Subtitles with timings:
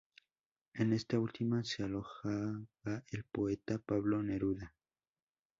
[0.73, 2.63] En esta última se alojaba
[3.11, 4.73] el poeta Pablo Neruda.